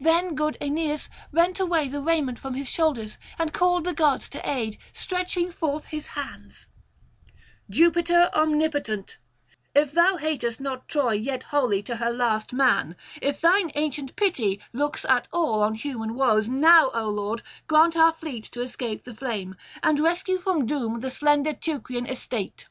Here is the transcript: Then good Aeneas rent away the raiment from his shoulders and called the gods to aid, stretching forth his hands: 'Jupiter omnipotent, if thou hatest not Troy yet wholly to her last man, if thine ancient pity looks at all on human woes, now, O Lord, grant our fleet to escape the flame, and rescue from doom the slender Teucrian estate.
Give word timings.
Then 0.00 0.34
good 0.34 0.56
Aeneas 0.58 1.10
rent 1.32 1.60
away 1.60 1.86
the 1.86 2.00
raiment 2.00 2.38
from 2.38 2.54
his 2.54 2.66
shoulders 2.66 3.18
and 3.38 3.52
called 3.52 3.84
the 3.84 3.92
gods 3.92 4.26
to 4.30 4.50
aid, 4.50 4.78
stretching 4.94 5.52
forth 5.52 5.84
his 5.84 6.06
hands: 6.16 6.66
'Jupiter 7.68 8.30
omnipotent, 8.32 9.18
if 9.74 9.92
thou 9.92 10.16
hatest 10.16 10.60
not 10.62 10.88
Troy 10.88 11.12
yet 11.12 11.42
wholly 11.42 11.82
to 11.82 11.96
her 11.96 12.10
last 12.10 12.54
man, 12.54 12.96
if 13.20 13.38
thine 13.38 13.70
ancient 13.74 14.16
pity 14.16 14.62
looks 14.72 15.04
at 15.10 15.28
all 15.30 15.62
on 15.62 15.74
human 15.74 16.14
woes, 16.14 16.48
now, 16.48 16.90
O 16.94 17.10
Lord, 17.10 17.42
grant 17.66 17.98
our 17.98 18.14
fleet 18.14 18.44
to 18.52 18.62
escape 18.62 19.02
the 19.04 19.14
flame, 19.14 19.56
and 19.82 20.00
rescue 20.00 20.38
from 20.38 20.64
doom 20.64 21.00
the 21.00 21.10
slender 21.10 21.52
Teucrian 21.52 22.06
estate. 22.06 22.66